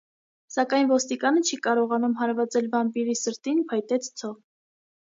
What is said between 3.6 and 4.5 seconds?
փայտե ցցով։